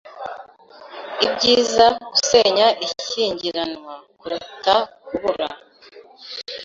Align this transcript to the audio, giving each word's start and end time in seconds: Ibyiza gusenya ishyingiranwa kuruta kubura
Ibyiza 1.25 1.85
gusenya 2.09 2.67
ishyingiranwa 2.85 3.93
kuruta 4.19 4.75
kubura 5.05 5.47